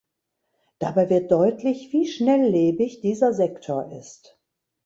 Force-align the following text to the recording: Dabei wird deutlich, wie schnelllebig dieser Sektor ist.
Dabei 0.79 1.11
wird 1.11 1.31
deutlich, 1.31 1.89
wie 1.93 2.07
schnelllebig 2.07 3.01
dieser 3.01 3.33
Sektor 3.33 3.91
ist. 3.91 4.39